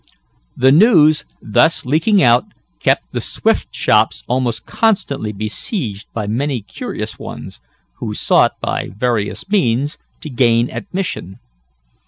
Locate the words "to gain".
10.21-10.71